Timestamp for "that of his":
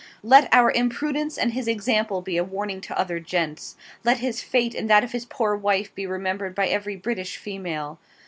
4.89-5.25